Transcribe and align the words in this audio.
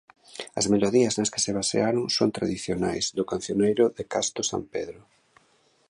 As 0.59 0.65
melodías 0.73 1.15
nas 1.15 1.31
que 1.33 1.43
se 1.45 1.55
basearon 1.59 2.03
son 2.17 2.29
tradicionais, 2.37 3.05
do 3.17 3.23
Cancioneiro 3.31 3.85
de 3.97 4.03
Casto 4.13 4.41
Sampedro. 4.51 5.01